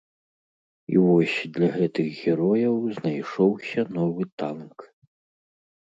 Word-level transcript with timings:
І 0.93 1.01
вось 1.07 1.35
для 1.57 1.69
гэтых 1.77 2.07
герояў 2.21 2.75
знайшоўся 3.01 3.81
новы 3.99 4.23
танк. 4.45 4.77